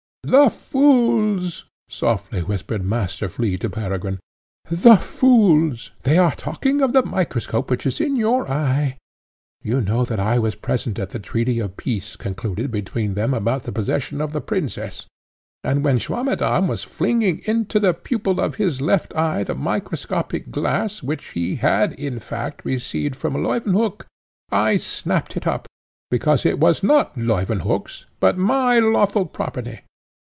[0.23, 4.19] "The fools!" softly whispered Master Flea to Peregrine
[4.69, 5.89] "the fools!
[6.03, 8.99] they are talking of the microscope which is in your eye.
[9.63, 13.63] You know that I was present at the treaty of peace concluded between them about
[13.63, 15.07] the possession of the princess,
[15.63, 21.01] and, when Swammerdamm was flinging into the pupil of his left eye the microscopic glass
[21.01, 24.05] which he had, in fact, received from Leuwenhock,
[24.51, 25.67] I snapped it up,
[26.11, 29.81] because it was not Leuwenhock's, but my lawful property.